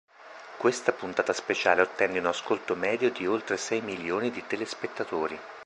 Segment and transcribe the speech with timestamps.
[0.57, 5.39] Questa puntata speciale ottenne un ascolto medio di oltre sei milioni di telespettatori.